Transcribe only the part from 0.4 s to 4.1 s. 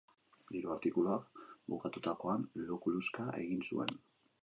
Hiru artikuluak bukatutakoan lo-kuluxka egin zuen.